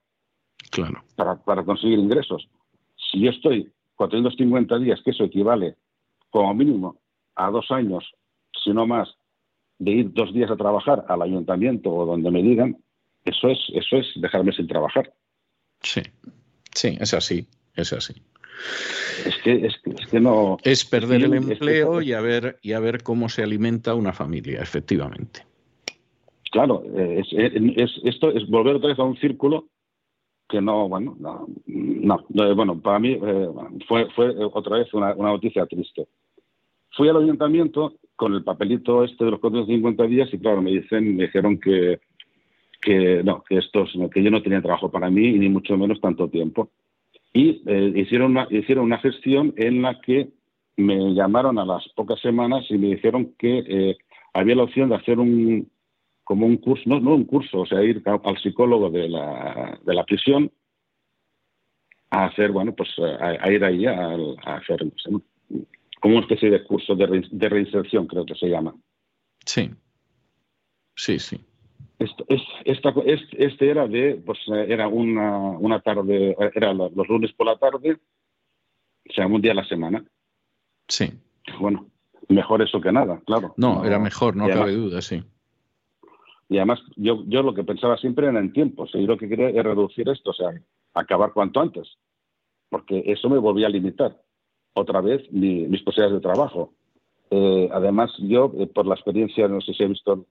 [0.71, 1.05] claro.
[1.15, 2.49] para, para conseguir ingresos.
[2.97, 5.77] Si yo estoy 450 días, que eso equivale
[6.31, 6.97] como mínimo
[7.35, 8.05] a dos años,
[8.65, 9.15] si no más,
[9.79, 12.79] de ir dos días a trabajar al ayuntamiento o donde me digan,
[13.25, 15.13] eso es, eso es dejarme sin trabajar.
[15.83, 16.01] Sí.
[16.75, 18.15] Sí, es así, es así.
[19.25, 20.59] Es que, es que, no.
[20.63, 24.61] Es perder el empleo y, a ver, y a ver cómo se alimenta una familia,
[24.61, 25.41] efectivamente.
[26.51, 27.27] Claro, es,
[28.05, 29.69] esto es volver otra vez a un círculo
[30.49, 33.49] que no, bueno, no, no bueno, para mí eh,
[33.89, 36.07] fue, fue otra vez una, noticia triste.
[36.93, 41.17] Fui al ayuntamiento con el papelito este de los 450 días y claro, me dicen,
[41.17, 42.01] me dijeron que
[42.81, 46.01] que no, que estos, que yo no tenía trabajo para mí y ni mucho menos
[46.01, 46.71] tanto tiempo.
[47.37, 50.31] Y eh, hicieron, una, hicieron una gestión en la que
[50.79, 53.99] me llamaron a las pocas semanas y me dijeron que eh,
[54.33, 55.71] había la opción de hacer un
[56.25, 59.95] como un curso, no, no un curso, o sea, ir al psicólogo de la, de
[59.95, 60.51] la prisión
[62.09, 64.79] a hacer, bueno, pues a, ir ahí a, hacer
[66.01, 68.75] como una especie de curso de, de reinserción, creo que se llama.
[69.45, 69.71] Sí,
[70.95, 71.39] sí, sí.
[71.99, 77.47] Esto, es, esta, este era de, pues era una, una tarde, era los lunes por
[77.47, 77.99] la tarde,
[79.09, 80.05] o sea, un día a la semana.
[80.89, 81.11] Sí.
[81.59, 81.87] Bueno,
[82.29, 83.55] mejor eso que nada, claro.
[83.57, 85.23] No, era mejor, no cabe duda, sí.
[86.49, 89.17] Y además, yo, yo lo que pensaba siempre era en tiempo, o sea, yo lo
[89.17, 90.51] que quería es reducir esto, o sea,
[90.95, 91.97] acabar cuanto antes,
[92.69, 94.21] porque eso me volvía a limitar
[94.75, 96.75] otra vez mis posibilidades de trabajo.
[97.31, 100.27] Eh, además, yo, eh, por la experiencia, no sé si he visto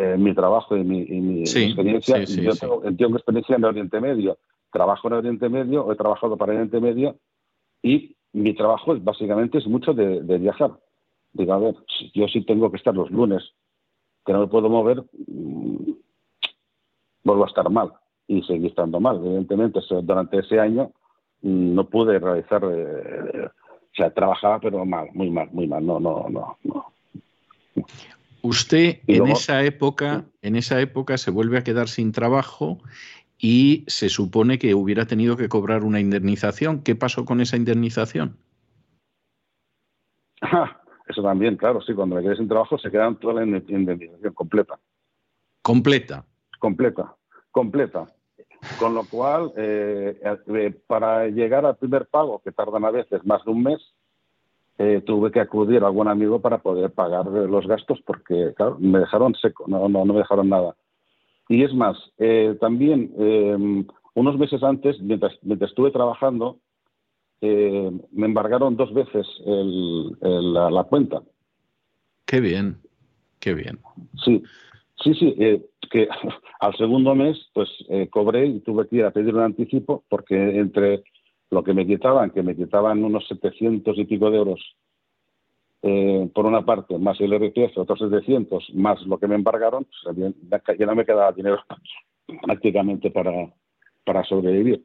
[0.00, 2.22] eh, mi trabajo y mi, experiencia.
[2.22, 4.38] yo tengo, experiencia en Oriente Medio.
[4.70, 7.16] Trabajo en Oriente Medio, o he trabajado para Oriente Medio
[7.82, 10.78] y mi trabajo es, básicamente es mucho de, viajar.
[11.32, 11.74] Digo, a ver,
[12.14, 13.42] yo sí tengo que estar los lunes,
[14.24, 15.92] que no me puedo mover, mm,
[17.24, 17.92] vuelvo a estar mal
[18.28, 19.16] y seguir estando mal.
[19.16, 20.92] Evidentemente, durante ese año
[21.42, 25.84] mm, no pude realizar, eh, o sea, trabajaba pero mal, muy mal, muy mal.
[25.84, 26.86] No, no, no, no.
[28.42, 32.78] Usted en esa época, en esa época se vuelve a quedar sin trabajo
[33.38, 36.82] y se supone que hubiera tenido que cobrar una indemnización.
[36.82, 38.36] ¿Qué pasó con esa indemnización?
[41.08, 44.78] eso también, claro, sí, cuando me quedé sin trabajo se quedan toda la indemnización completa.
[45.62, 46.24] ¿Completa?
[46.58, 47.16] Completa,
[47.50, 48.06] completa.
[48.78, 53.44] Con lo cual, eh, eh, para llegar al primer pago, que tardan a veces más
[53.44, 53.94] de un mes,
[54.78, 59.00] eh, tuve que acudir a algún amigo para poder pagar los gastos porque, claro, me
[59.00, 60.76] dejaron seco, no, no, no me dejaron nada.
[61.48, 61.96] Y es más,
[62.60, 63.10] también
[64.14, 66.58] unos meses antes, mientras, mientras estuve trabajando,
[67.40, 71.22] me embargaron dos veces la, la, cuenta.
[72.26, 72.76] Qué bien,
[73.40, 73.78] qué bien.
[74.22, 74.42] Sí,
[75.02, 75.34] sí, sí
[75.90, 76.08] que
[76.60, 80.58] al segundo mes pues eh, cobré y tuve que ir a pedir un anticipo porque
[80.58, 81.02] entre
[81.50, 84.76] lo que me quitaban, que me quitaban unos 700 y pico de euros
[85.82, 90.34] eh, por una parte, más el RPF, otros 700, más lo que me embargaron, pues,
[90.78, 91.62] ya no me quedaba dinero
[92.42, 93.32] prácticamente para,
[94.04, 94.84] para sobrevivir.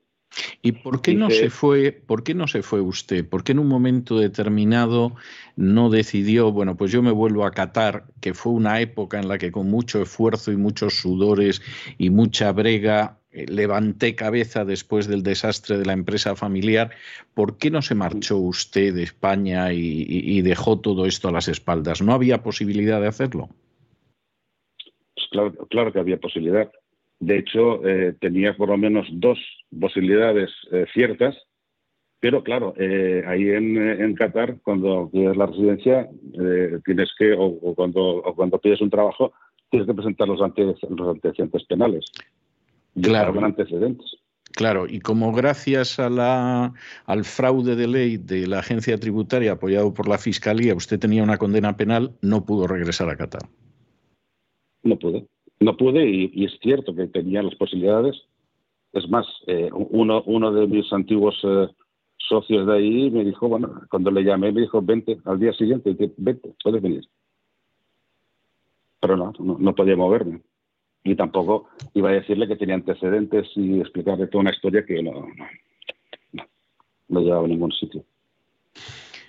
[0.62, 3.28] ¿Y por qué no se fue, por qué no se fue usted?
[3.28, 5.15] ¿Por qué en un momento determinado
[5.56, 9.38] no decidió, bueno, pues yo me vuelvo a Qatar, que fue una época en la
[9.38, 11.62] que con mucho esfuerzo y muchos sudores
[11.98, 16.91] y mucha brega eh, levanté cabeza después del desastre de la empresa familiar.
[17.34, 22.02] ¿Por qué no se marchó usted de España y, dejó todo esto a las espaldas?
[22.02, 23.50] ¿No había posibilidad de hacerlo?
[25.15, 26.72] Pues claro, claro que había posibilidad.
[27.23, 29.39] De hecho, eh, tenía por lo menos dos
[29.79, 31.38] posibilidades eh, ciertas,
[32.19, 36.09] pero claro, eh, ahí en, Qatar, cuando pides la residencia,
[36.86, 39.31] tienes que, o, cuando, cuando pides un trabajo,
[39.69, 42.05] tienes que presentar los, antecedentes penales.
[43.01, 43.43] Claro.
[43.43, 44.17] antecedentes.
[44.51, 46.73] Claro, y como gracias a la,
[47.05, 51.38] al fraude de ley de la agencia tributaria apoyado por la Fiscalía usted tenía una
[51.38, 53.43] condena penal, no pudo regresar a Qatar.
[54.83, 55.25] No pude.
[55.63, 58.21] No pude y, es cierto que tenía las posibilidades.
[58.91, 61.69] Es más, eh, uno, uno de mis antiguos eh,
[62.17, 65.95] socios de ahí me dijo, bueno, cuando le llamé me dijo, vente, al día siguiente,
[66.17, 67.08] vente, puedes venir.
[68.99, 70.41] Pero no, no, podía moverme.
[71.06, 75.13] Y tampoco iba a decirle que tenía antecedentes y explicarle toda una historia que no,
[75.13, 75.28] no,
[76.34, 76.43] no,
[77.08, 78.04] no llevaba a ningún sitio.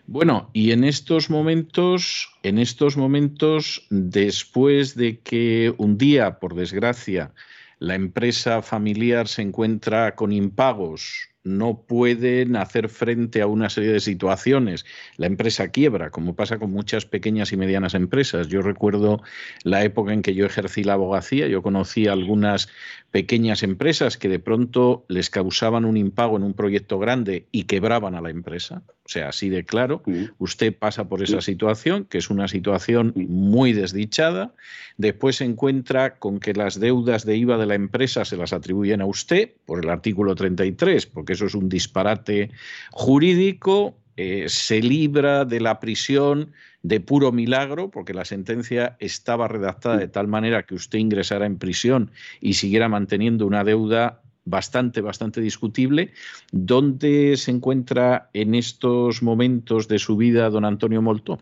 [0.07, 7.33] Bueno, y en estos momentos, en estos momentos, después de que un día, por desgracia,
[7.79, 14.01] la empresa familiar se encuentra con impagos no pueden hacer frente a una serie de
[14.01, 14.85] situaciones.
[15.19, 18.49] La empresa quiebra, como pasa con muchas pequeñas y medianas empresas.
[18.49, 19.23] Yo recuerdo
[19.63, 22.69] la época en que yo ejercí la abogacía, yo conocí algunas
[23.11, 28.17] pequeñas empresas que de pronto les causaban un impago en un proyecto grande y quebraban
[28.17, 28.83] a la empresa.
[29.05, 30.03] O sea, así de claro,
[30.39, 34.55] usted pasa por esa situación, que es una situación muy desdichada,
[34.97, 39.03] después se encuentra con que las deudas de IVA de la empresa se las atribuyen
[39.03, 42.51] a usted por el artículo 33, porque eso es un disparate
[42.93, 49.97] jurídico, eh, se libra de la prisión de puro milagro, porque la sentencia estaba redactada
[49.97, 55.41] de tal manera que usted ingresara en prisión y siguiera manteniendo una deuda bastante, bastante
[55.41, 56.13] discutible.
[56.53, 61.39] ¿Dónde se encuentra en estos momentos de su vida don Antonio Molto?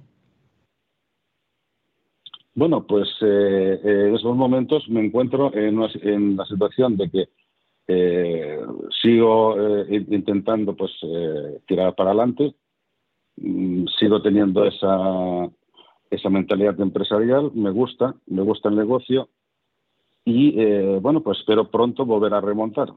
[2.55, 7.29] Bueno, pues eh, eh, en esos momentos me encuentro en, en la situación de que
[7.89, 8.61] eh,
[9.03, 9.57] sigo
[9.89, 10.93] intentando pues
[11.67, 12.55] tirar para adelante,
[13.37, 15.49] mm, sigo teniendo esa,
[16.11, 19.29] esa mentalidad empresarial, me gusta, me gusta el negocio,
[20.25, 22.93] y eh, bueno, pues espero pronto volver a remontar.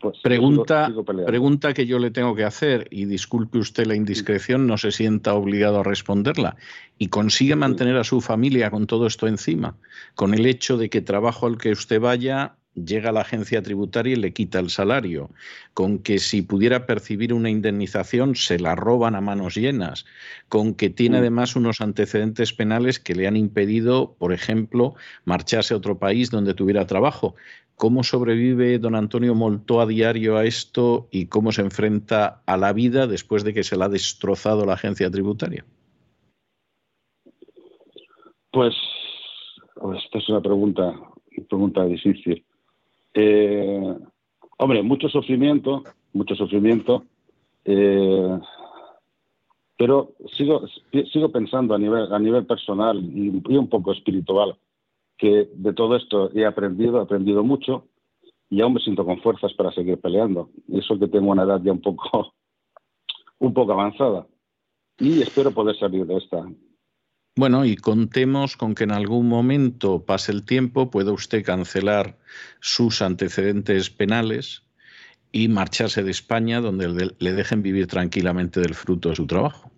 [0.00, 0.92] Pues pregunta,
[1.26, 5.34] pregunta que yo le tengo que hacer y disculpe usted la indiscreción, no se sienta
[5.34, 6.56] obligado a responderla.
[6.98, 9.76] Y consigue mantener a su familia con todo esto encima,
[10.16, 14.16] con el hecho de que trabajo al que usted vaya llega la agencia tributaria y
[14.16, 15.30] le quita el salario,
[15.74, 20.06] con que si pudiera percibir una indemnización se la roban a manos llenas,
[20.48, 21.20] con que tiene mm.
[21.20, 26.54] además unos antecedentes penales que le han impedido, por ejemplo, marcharse a otro país donde
[26.54, 27.34] tuviera trabajo.
[27.76, 32.72] ¿Cómo sobrevive don Antonio Molto a diario a esto y cómo se enfrenta a la
[32.72, 35.64] vida después de que se la ha destrozado la agencia tributaria?
[38.52, 38.74] Pues,
[39.74, 40.94] pues esta es una pregunta,
[41.48, 42.44] pregunta difícil.
[43.14, 43.94] Eh,
[44.58, 47.04] hombre, mucho sufrimiento, mucho sufrimiento,
[47.64, 48.38] eh,
[49.76, 50.62] pero sigo,
[51.12, 54.56] sigo pensando a nivel, a nivel personal y, un poco espiritual
[55.18, 57.86] que de todo esto he aprendido, he aprendido mucho
[58.50, 60.50] y aún me siento con fuerzas para seguir peleando.
[60.68, 62.32] Y eso que tengo una edad ya un poco,
[63.38, 64.26] un poco avanzada.
[64.98, 66.46] Y espero poder salir de esta,
[67.36, 72.18] bueno, y contemos con que en algún momento pase el tiempo, pueda usted cancelar
[72.60, 74.64] sus antecedentes penales
[75.32, 79.70] y marcharse de España donde le dejen vivir tranquilamente del fruto de su trabajo.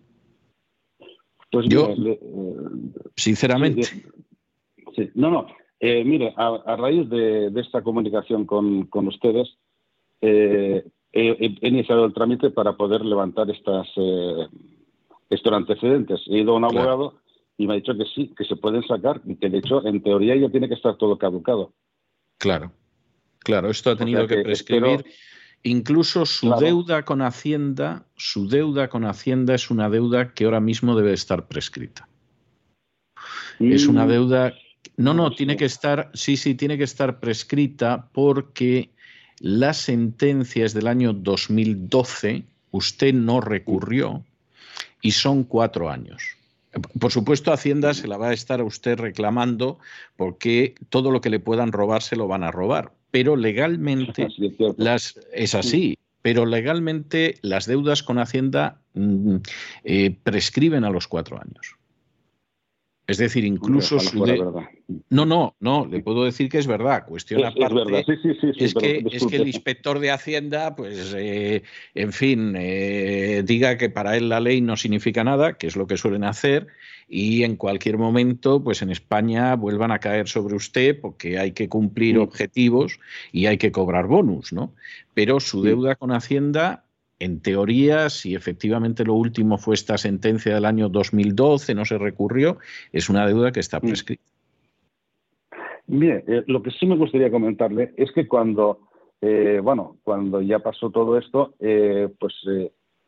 [1.50, 2.18] Pues yo, eh,
[3.16, 3.84] sinceramente.
[3.84, 5.46] Sí, no, no.
[5.78, 9.56] Eh, mire, a, raíz de, esta comunicación con, ustedes,
[10.20, 14.48] eh, he, iniciado el trámite para poder levantar estas, eh,
[15.30, 16.20] estos antecedentes.
[16.26, 17.20] He ido a un abogado
[17.56, 20.02] y me ha dicho que sí, que se pueden sacar y que de hecho, en
[20.02, 21.72] teoría, ya tiene que estar todo caducado.
[22.38, 22.72] Claro,
[23.38, 25.04] claro, esto ha tenido que, prescribir.
[25.62, 30.94] Incluso su deuda con Hacienda, su deuda con Hacienda es una deuda que ahora mismo
[30.94, 32.06] debe estar prescrita.
[33.58, 34.52] Es una deuda.
[34.96, 38.90] No, no, tiene que estar, sí, sí, tiene que estar prescrita porque
[39.40, 44.22] la sentencia es del año 2012, usted no recurrió
[45.00, 46.36] y son cuatro años.
[46.98, 49.78] Por supuesto, Hacienda se la va a estar a usted reclamando
[50.16, 54.26] porque todo lo que le puedan robar se lo van a robar pero legalmente
[54.76, 55.96] las es así.
[56.20, 59.36] Pero legalmente las deudas con Hacienda mm,
[59.84, 61.76] eh, prescriben a los cuatro años.
[63.06, 64.24] Es decir, incluso su
[65.10, 67.04] No, no, no, le puedo decir que es verdad.
[67.06, 68.04] Cuestión aparte
[68.56, 71.62] es, que, es que el inspector de Hacienda, pues, eh,
[71.94, 75.86] en fin, eh, diga que para él la ley no significa nada, que es lo
[75.86, 76.66] que suelen hacer,
[77.06, 81.68] y en cualquier momento, pues en España vuelvan a caer sobre usted porque hay que
[81.68, 82.98] cumplir objetivos
[83.32, 84.72] y hay que cobrar bonus, ¿no?
[85.12, 86.84] Pero su deuda con Hacienda
[87.18, 92.58] en teoría, si efectivamente lo último fue esta sentencia del año 2012, no se recurrió,
[92.92, 93.80] es una deuda que está mm.
[93.80, 94.22] prescrita.
[95.86, 98.80] Mire, eh, lo que sí me gustaría comentarle es que cuando,
[99.20, 102.34] eh, bueno, cuando ya pasó todo esto, eh, pues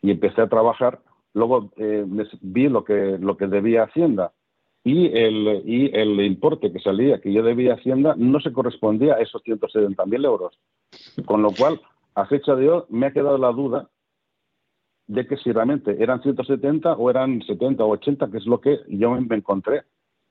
[0.02, 1.00] y empecé a trabajar,
[1.32, 1.72] luego
[2.42, 4.32] vi lo que lo que debía Hacienda
[4.84, 9.20] y el y el importe que salía que yo debía Hacienda no se correspondía a
[9.20, 10.58] esos 170.000 euros,
[11.24, 11.80] con lo cual
[12.14, 13.88] a fecha de hoy me ha quedado la duda
[15.06, 18.80] de que si realmente eran 170 o eran 70 o 80, que es lo que
[18.88, 19.82] yo me encontré.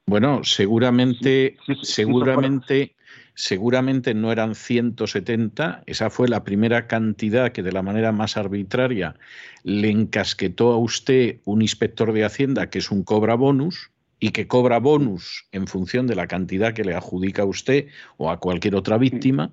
[0.07, 2.95] Bueno, seguramente, seguramente,
[3.33, 5.83] seguramente no eran 170.
[5.87, 9.15] Esa fue la primera cantidad que de la manera más arbitraria
[9.63, 14.47] le encasquetó a usted un inspector de Hacienda, que es un cobra bonus, y que
[14.47, 17.87] cobra bonus en función de la cantidad que le adjudica a usted
[18.17, 19.51] o a cualquier otra víctima,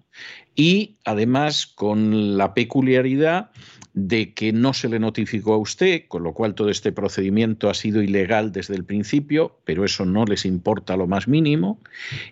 [0.54, 3.50] y además con la peculiaridad
[3.94, 7.74] de que no se le notificó a usted, con lo cual todo este procedimiento ha
[7.74, 11.78] sido ilegal desde el principio, pero eso no les importa lo más mínimo.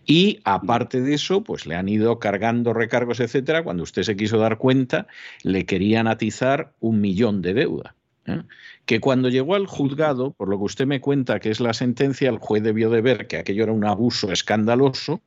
[0.06, 3.62] Y aparte de eso, pues le han ido cargando recargos, etcétera.
[3.62, 5.06] Cuando usted se quiso dar cuenta,
[5.42, 7.94] le querían atizar un millón de deuda.
[8.30, 8.42] ¿Eh?
[8.86, 12.30] Que cuando llegó al juzgado, por lo que usted me cuenta que es la sentencia,
[12.30, 15.20] el juez debió de ver que aquello era un abuso escandaloso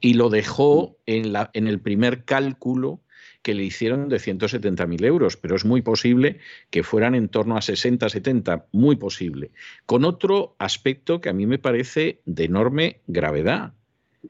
[0.00, 3.00] y lo dejó en, la, en el primer cálculo
[3.42, 6.38] que le hicieron de 170.000 euros, pero es muy posible
[6.70, 9.52] que fueran en torno a 60, 70, muy posible.
[9.86, 13.72] Con otro aspecto que a mí me parece de enorme gravedad,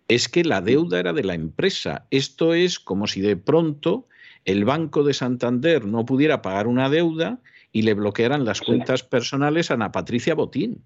[0.06, 2.06] es que la deuda era de la empresa.
[2.10, 4.06] Esto es como si de pronto
[4.44, 7.40] el Banco de Santander no pudiera pagar una deuda
[7.72, 10.84] y le bloquearan las cuentas personales a Ana Patricia Botín.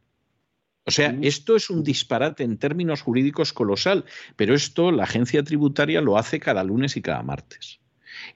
[0.84, 4.04] O sea, esto es un disparate en términos jurídicos colosal,
[4.34, 7.80] pero esto la agencia tributaria lo hace cada lunes y cada martes.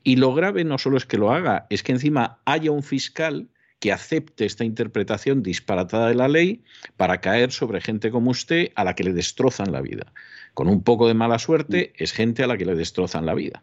[0.05, 3.49] Y lo grave no solo es que lo haga, es que encima haya un fiscal
[3.81, 6.65] que acepte esta interpretación disparatada de la ley
[6.97, 10.13] para caer sobre gente como usted a la que le destrozan la vida.
[10.55, 13.63] Con un poco de mala suerte es gente a la que le destrozan la vida.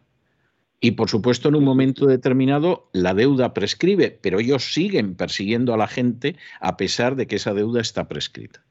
[0.80, 5.78] Y por supuesto, en un momento determinado, la deuda prescribe, pero ellos siguen persiguiendo a
[5.78, 8.64] la gente a pesar de que esa deuda está prescrita.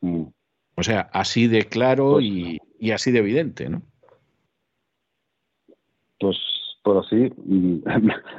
[0.00, 0.24] Mm.
[0.76, 3.82] O sea, así de claro pues y, y así de evidente, ¿no?
[6.18, 6.36] pues
[6.86, 7.78] por así mm,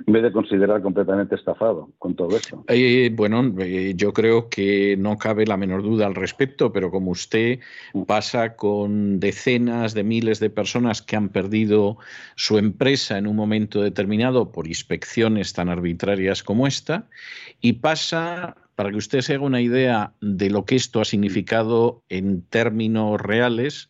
[0.06, 2.64] me he de considerar completamente estafado con todo esto.
[2.70, 7.12] Eh, bueno, eh, yo creo que no cabe la menor duda al respecto, pero como
[7.12, 7.60] usted
[7.94, 8.04] mm.
[8.04, 11.98] pasa con decenas de miles de personas que han perdido
[12.38, 17.10] su empresa en un momento determinado por inspecciones tan arbitrarias como esta,
[17.60, 22.02] y pasa para que usted se haga una idea de lo que esto ha significado
[22.08, 23.90] en términos reales,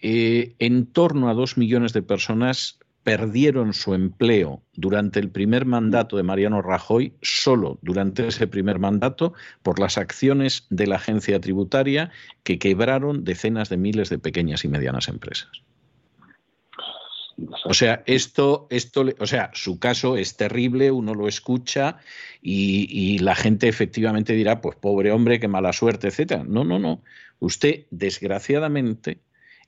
[0.00, 6.16] eh, en torno a dos millones de personas perdieron su empleo durante el primer mandato
[6.16, 12.10] de Mariano Rajoy, solo durante ese primer mandato, por las acciones de la agencia tributaria
[12.42, 15.50] que quebraron decenas de miles de pequeñas y medianas empresas.
[17.64, 21.98] O sea, esto, esto, o sea, su caso es terrible, uno lo escucha
[22.40, 26.44] y, y, la gente efectivamente dirá, pues pobre hombre, qué mala suerte, etcétera.
[26.46, 27.02] No, no, no.
[27.40, 29.18] Usted, desgraciadamente,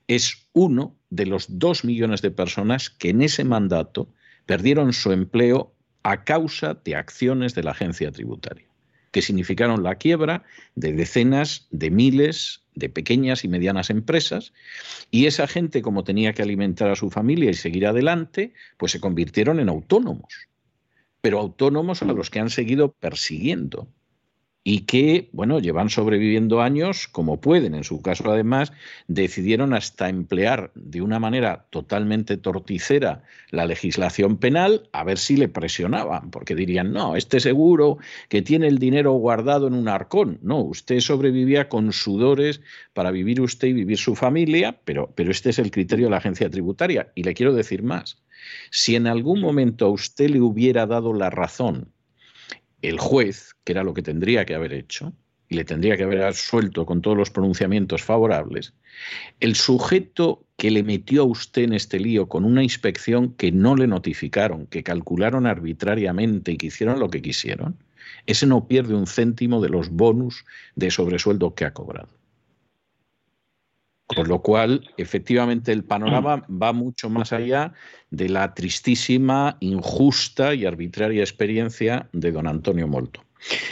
[0.07, 4.09] es uno de los dos millones de personas que en ese mandato
[4.45, 8.67] perdieron su empleo a causa de acciones de la agencia tributaria,
[9.11, 10.43] que significaron la quiebra
[10.75, 14.53] de decenas de miles de pequeñas y medianas empresas,
[15.11, 18.99] y esa gente, como tenía que alimentar a su familia y seguir adelante, pues se
[18.99, 20.47] convirtieron en autónomos,
[21.21, 23.89] pero autónomos a los que han seguido persiguiendo
[24.69, 27.73] y que, bueno, llevan sobreviviendo años como pueden.
[27.73, 28.73] En su caso, además,
[29.07, 35.47] decidieron hasta emplear de una manera totalmente torticera la legislación penal a ver si le
[35.47, 37.97] presionaban, porque dirían, no, este seguro
[38.27, 40.37] que tiene el dinero guardado en un arcón.
[40.41, 42.59] No, usted sobrevivía con sudores
[42.91, 46.17] para vivir usted y vivir su familia, pero, pero este es el criterio de la
[46.17, 47.09] agencia tributaria.
[47.15, 48.21] Y le quiero decir más.
[48.69, 51.93] Si en algún momento a usted le hubiera dado la razón
[52.81, 55.13] el juez, que era lo que tendría que haber hecho,
[55.49, 58.73] y le tendría que haber suelto con todos los pronunciamientos favorables,
[59.39, 63.75] el sujeto que le metió a usted en este lío con una inspección que no
[63.75, 67.77] le notificaron, que calcularon arbitrariamente y que hicieron lo que quisieron,
[68.25, 72.16] ese no pierde un céntimo de los bonus de sobresueldo que ha cobrado.
[74.17, 77.73] Con lo cual, efectivamente, el panorama va mucho más allá
[78.09, 83.26] de la tristísima, injusta y arbitraria experiencia de don Antonio Molto.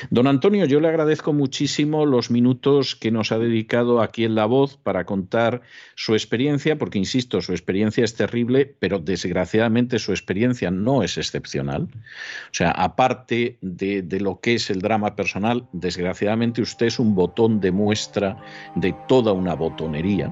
[0.09, 4.45] Don Antonio, yo le agradezco muchísimo los minutos que nos ha dedicado aquí en La
[4.45, 5.61] Voz para contar
[5.95, 11.84] su experiencia, porque, insisto, su experiencia es terrible, pero desgraciadamente su experiencia no es excepcional.
[11.84, 17.16] O sea, aparte de, de lo que es el drama personal, desgraciadamente usted es un
[17.16, 18.38] botón de muestra
[18.76, 20.32] de toda una botonería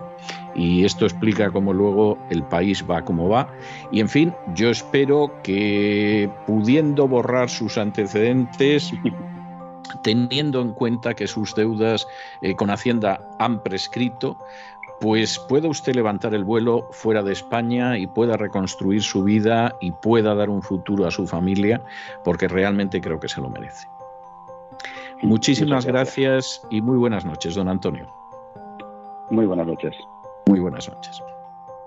[0.55, 3.47] y esto explica cómo luego el país va como va.
[3.91, 8.91] Y en fin, yo espero que pudiendo borrar sus antecedentes,
[10.03, 12.07] teniendo en cuenta que sus deudas
[12.41, 14.37] eh, con Hacienda han prescrito,
[15.01, 19.91] pues pueda usted levantar el vuelo fuera de España y pueda reconstruir su vida y
[19.91, 21.81] pueda dar un futuro a su familia,
[22.23, 23.87] porque realmente creo que se lo merece.
[25.21, 28.13] Muchísimas gracias y muy buenas noches, don Antonio.
[29.29, 29.95] Muy buenas noches.
[30.47, 31.21] Muy buenas noches.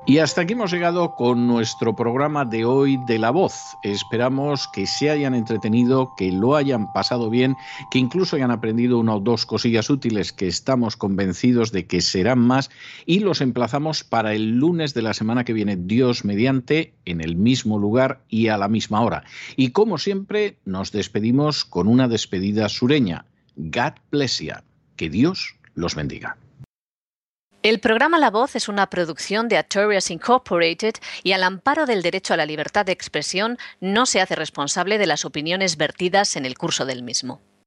[0.08, 3.76] Y hasta aquí hemos llegado con nuestro programa de hoy de La Voz.
[3.82, 7.56] Esperamos que se hayan entretenido, que lo hayan pasado bien,
[7.90, 12.38] que incluso hayan aprendido una o dos cosillas útiles que estamos convencidos de que serán
[12.38, 12.70] más
[13.04, 17.34] y los emplazamos para el lunes de la semana que viene, Dios mediante, en el
[17.34, 19.24] mismo lugar y a la misma hora.
[19.56, 23.26] Y como siempre, nos despedimos con una despedida sureña.
[23.56, 24.54] God bless you.
[24.94, 26.36] Que Dios los bendiga.
[27.66, 30.94] El programa La Voz es una producción de Artorias Incorporated
[31.24, 35.06] y al amparo del derecho a la libertad de expresión no se hace responsable de
[35.06, 37.40] las opiniones vertidas en el curso del mismo.